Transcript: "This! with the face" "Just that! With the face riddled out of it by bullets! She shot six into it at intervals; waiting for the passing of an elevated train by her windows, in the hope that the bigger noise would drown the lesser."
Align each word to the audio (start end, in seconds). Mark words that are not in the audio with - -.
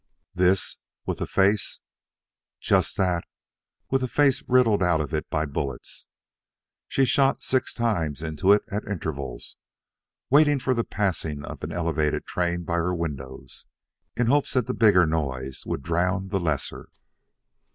"This! 0.33 0.77
with 1.05 1.19
the 1.19 1.27
face" 1.27 1.79
"Just 2.69 2.97
that! 2.97 3.23
With 3.91 4.01
the 4.01 4.07
face 4.07 4.41
riddled 4.47 4.81
out 4.81 4.99
of 4.99 5.13
it 5.13 5.29
by 5.29 5.45
bullets! 5.45 6.07
She 6.87 7.05
shot 7.05 7.43
six 7.43 7.79
into 7.79 8.51
it 8.51 8.63
at 8.71 8.83
intervals; 8.87 9.57
waiting 10.31 10.57
for 10.57 10.73
the 10.73 10.83
passing 10.83 11.45
of 11.45 11.63
an 11.63 11.71
elevated 11.71 12.25
train 12.25 12.63
by 12.63 12.77
her 12.77 12.95
windows, 12.95 13.67
in 14.17 14.25
the 14.25 14.33
hope 14.33 14.49
that 14.49 14.65
the 14.65 14.73
bigger 14.73 15.05
noise 15.05 15.67
would 15.67 15.83
drown 15.83 16.29
the 16.29 16.39
lesser." 16.39 16.89